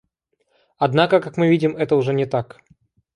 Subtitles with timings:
[0.79, 2.63] Однако, как мы видим, это уже не так.